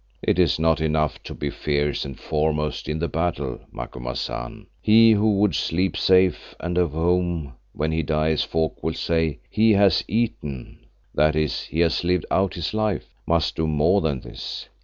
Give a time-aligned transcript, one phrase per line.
[0.23, 4.65] It is not enough to be fierce and foremost in the battle, Macumazahn.
[4.81, 9.73] He who would sleep safe and of whom, when he dies, folk will say 'He
[9.73, 10.79] has eaten'
[11.15, 14.69] (i.e., he has lived out his life), must do more than this.